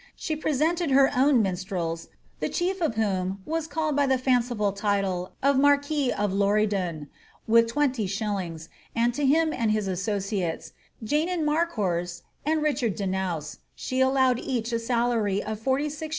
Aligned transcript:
She 0.15 0.35
presented 0.35 0.89
her 0.89 1.11
own 1.15 1.43
minstrels 1.43 2.07
(the 2.39 2.49
chief 2.49 2.81
of 2.81 2.95
whom 2.95 3.39
was 3.45 3.67
called 3.67 3.95
by 3.95 4.07
the 4.07 4.17
fanciful 4.17 4.71
title 4.71 5.33
of 5.43 5.59
marquis 5.59 6.11
of 6.11 6.33
Lory* 6.33 6.67
(Ioq) 6.67 7.05
with 7.45 7.67
20s^ 7.71 8.67
and 8.95 9.13
to 9.13 9.27
him 9.27 9.53
and 9.53 9.69
his 9.69 9.87
associates, 9.87 10.73
Janyn 11.05 11.43
Marcourse 11.45 12.23
and 12.43 12.63
Richard 12.63 12.95
Denouse, 12.95 13.59
she 13.75 13.99
allowed 14.01 14.39
each 14.39 14.73
a 14.73 14.79
salary 14.79 15.43
of 15.43 15.59
46s, 15.59 16.09
Bd. 16.09 16.09